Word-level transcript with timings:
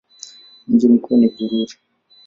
Mji 0.67 0.87
mkuu 0.87 1.17
ni 1.17 1.27
Bururi. 1.29 1.73